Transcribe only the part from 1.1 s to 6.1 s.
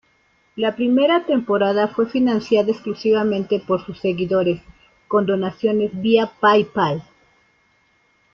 temporada fue financiada exclusivamente por sus seguidores con donaciones